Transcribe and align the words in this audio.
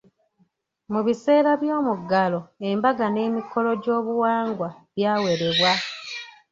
Mu 0.91 0.99
biseera 1.05 1.51
by'omuggalo, 1.61 2.39
embaga 2.69 3.05
n'emikolo 3.09 3.69
gy'obuwangwa 3.83 4.69
byawerebwa. 4.95 5.71